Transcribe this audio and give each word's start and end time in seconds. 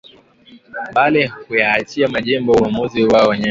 bali 0.95 1.29
kuyaachia 1.43 2.07
majimbo 2.07 2.51
uwamuzi 2.53 3.03
wao 3.03 3.29
wenyewe 3.29 3.49